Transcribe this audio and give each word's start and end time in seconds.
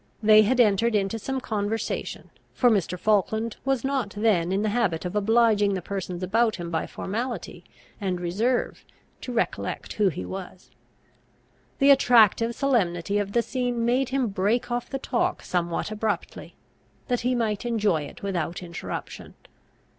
They 0.23 0.41
had 0.41 0.59
entered 0.59 0.95
into 0.95 1.19
some 1.19 1.39
conversation, 1.39 2.31
for 2.55 2.71
Mr. 2.71 2.97
Falkland 2.97 3.57
was 3.63 3.83
not 3.83 4.15
then 4.17 4.51
in 4.51 4.63
the 4.63 4.69
habit 4.69 5.05
of 5.05 5.15
obliging 5.15 5.75
the 5.75 5.81
persons 5.83 6.23
about 6.23 6.55
him 6.55 6.71
by 6.71 6.87
formality 6.87 7.63
and 8.01 8.19
reserve 8.19 8.83
to 9.21 9.31
recollect 9.31 9.93
who 9.93 10.09
he 10.09 10.25
was. 10.25 10.71
The 11.77 11.91
attractive 11.91 12.55
solemnity 12.55 13.19
of 13.19 13.33
the 13.33 13.43
scene 13.43 13.85
made 13.85 14.09
him 14.09 14.29
break 14.29 14.71
off 14.71 14.89
the 14.89 14.97
talk 14.97 15.43
somewhat 15.43 15.91
abruptly, 15.91 16.55
that 17.07 17.19
he 17.21 17.35
might 17.35 17.63
enjoy 17.63 18.01
it 18.01 18.23
without 18.23 18.63
interruption. 18.63 19.35